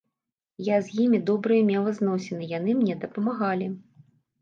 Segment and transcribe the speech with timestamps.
[0.67, 3.73] Я з імі добрыя мела зносіны, яны мне дапамагалі.